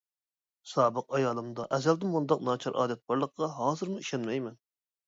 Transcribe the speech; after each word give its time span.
سابىق 0.69 1.13
ئايالىمدا 1.17 1.67
ئەزەلدىن 1.77 2.17
بۇنداق 2.17 2.43
ناچار 2.49 2.79
ئادەت 2.81 3.05
بارلىقىغا 3.07 3.55
ھازىرمۇ 3.61 4.03
ئىشەنمەيمەن. 4.07 4.61